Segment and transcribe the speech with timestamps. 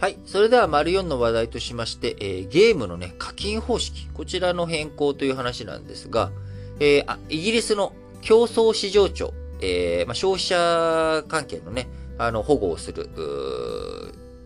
[0.00, 0.18] はい。
[0.26, 4.06] それでは、丸4の話題としまして、えー、ゲームのね、課金方式。
[4.14, 6.30] こちらの変更という話なんですが、
[6.78, 13.08] えー、あイギリスの競争市場庁、えー、まあ、消費者関係のね、あの、保護をする、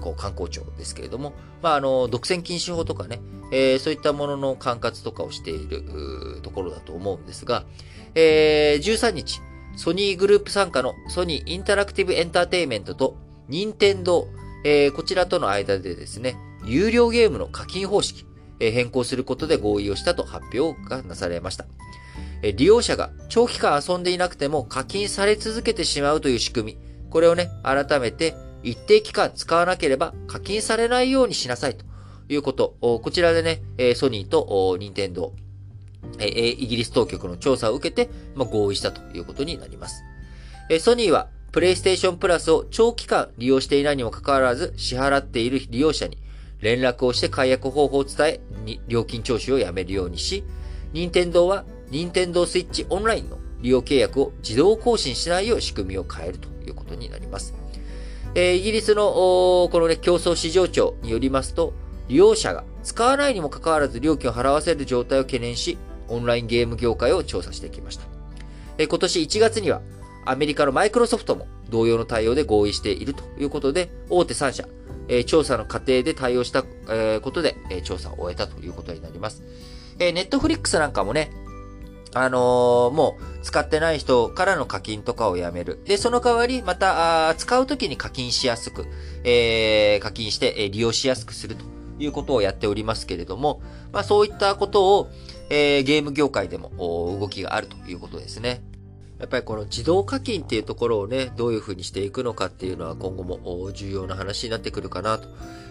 [0.00, 3.20] こう、観光庁ですけれども、まあ、あの、独占禁止法とかね、
[3.52, 7.66] えー、そういったものの管轄とかをしているところだと思うんですが、
[8.14, 9.42] えー、13日、
[9.76, 13.18] ソニーグループ参加のソニーインタラクティブエンターテイメントと、
[13.50, 14.26] 任天堂、
[14.64, 18.24] えー、こちらとの間でですね、有料ゲームの課金方式、
[18.60, 21.66] えー、変更することで合意をしたと発表がなされました。
[22.42, 26.78] えー、利用者が長期間遊んでいなくても課金され続けてしまうという仕組み、
[27.10, 31.84] これをね、改めて一定期間使わなければ課金されないようにしなさいと
[32.28, 32.76] いうこと。
[32.80, 35.34] こちらでね、えソニーと任天堂、
[36.18, 40.02] えイギリス当局の調査を受けて、まあ、合意したということになります。
[40.70, 46.18] えソニーは、プレイステーションプラスを長期間利用していないにもかかわらず、支払っている利用者に
[46.60, 48.40] 連絡をして解約方法を伝え、
[48.88, 50.42] 料金徴収をやめるようにし、
[50.92, 57.54] 任天堂は、任天堂スイッチオンラインの利用契約を自動更新しないよう仕組みを変えるということになります。
[58.34, 61.72] えー、イギリスの、このね、競争市場庁によりますと、
[62.08, 68.06] 利用者が使わないにもかかわらず料金を払わせる状態を懸念し、オンラインゲーム業界を調査してきました。
[68.76, 69.82] え今年1月には、
[70.26, 74.68] アメリカのマイクロソフトも同様の対応で合意しているということで、大手3社、
[75.08, 79.42] え調査の過程で対応した、えことで、え調査を終えたということになります。
[79.98, 81.30] えネットフリックスなんかもね、
[82.14, 85.80] あのー、もう使ってない人からの課金とかをやめる。
[85.84, 88.86] で、その代わり、また、あ使うときに課金しやすく、
[89.24, 91.64] えー、課金して、え、利用しやすくすると
[91.98, 93.60] いうことをやっておりますけれども、
[93.92, 95.10] まあそういったことを、
[95.50, 96.70] えー、ゲーム業界でも
[97.20, 98.62] 動きがあるということですね。
[99.24, 105.28] やっぱりこの自動課金っていうところをね、どういうふうにしていくのかっていうのは今後も重要な話になってくるかなと。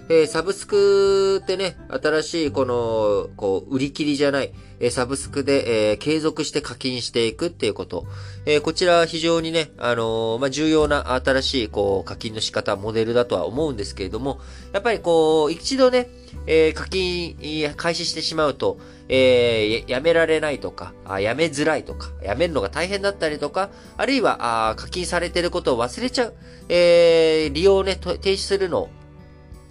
[0.09, 8.07] えー、サブスクってね、新しいこの、こう、売り切りじゃない、えー、サブスクで、えー、継続して課金していくっていうこと。
[8.47, 14.39] えこちらは非常にね、あのまあ、重要な新しい、こう、課金の仕方、モデルだとは思うんですけれども、
[14.73, 16.09] やっぱりこう、一度ね、
[16.45, 17.35] え課金
[17.75, 18.77] 開始してしまうと、
[19.09, 26.35] えやめられないとかあ、やめづらいとか、やめるのが大変だったりとか、あるいは、あ課金されてることを忘れちゃう、
[26.69, 28.89] え利用をね、停止するのを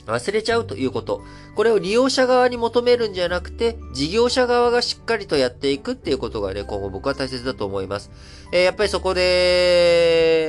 [0.06, 1.22] 忘れちゃうということ。
[1.54, 8.10] これを利用者側に求めるんじゃなくて、事業者側がしっかりとやっていくっていうことがね、今後僕は大切だと思います。
[8.52, 10.41] えー、やっぱりそこで、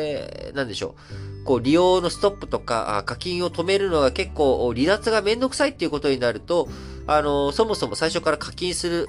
[0.54, 0.96] なんでしょ
[1.42, 1.46] う。
[1.46, 6.70] こう、利用のストップとか、課金を止めるのが結構、離脱がめんどくさいっていうことになると、
[7.08, 9.08] あの、そもそも最初から課金する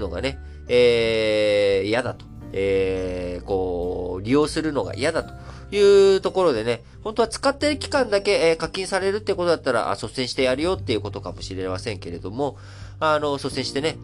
[0.00, 2.26] のがね、えー、嫌だと。
[2.56, 5.34] えー、こう、利用するのが嫌だと。
[5.74, 12.56] いうところでね、本当は使ってる期間だけ、え課金されるってことだったら、率先してやるよっていうことかもしれませんけれども、
[13.00, 13.96] あの、率先してね、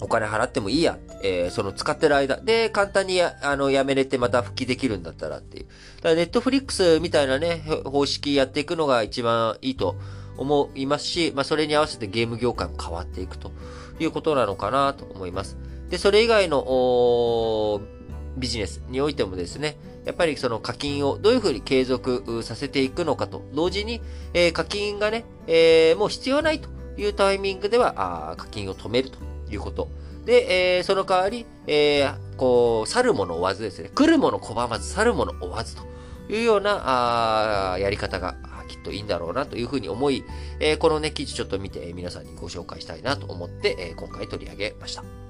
[0.00, 5.66] お金払ってもいいや、えー、その使ってる間で簡単にや、あの、やめれてまた復帰できるんだったらっていう。
[5.96, 9.96] だからネットフリックスみたいなね、方式やっていくのが一番いいと
[10.38, 13.52] 思いますし、まあ、それに合わせてゲーム業界も変わっていくと
[13.98, 15.56] いうことなのかなと思います。
[15.90, 17.80] で、それ以外の、
[18.36, 24.00] ビジネスにおいてもですね、やっぱりその課金をどういうふうに継続させていくのかと、同時に、
[24.32, 29.18] えー、課金がね、えー、もう必要ないというタイミングでは、課金を止めると
[29.50, 29.88] いうこと。
[30.24, 35.82] で、えー、その代わり、えー、こう、去るもの追わずですね、来る者拒まず、去るもの追わずと
[36.28, 38.36] いうような、あやり方が
[38.68, 40.24] きっといいんだろうなというふうに思い、
[40.60, 45.29] えー、このね、記事ちょっと見て皆さんにご紹介したいなと思って、えー、今回取り上げました。